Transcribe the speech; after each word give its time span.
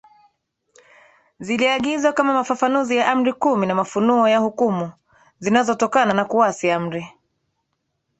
ziliagizwa 1.39 2.13
kama 2.13 2.33
mafafanuzi 2.33 2.97
ya 2.97 3.11
Amri 3.11 3.33
kumi 3.33 3.67
na 3.67 3.75
Mafunuo 3.75 4.27
ya 4.27 4.37
Hukumu 4.39 4.91
zinazotokana 5.39 6.13
na 6.13 6.25
Kuasi 6.25 6.71
Amri 6.71 7.07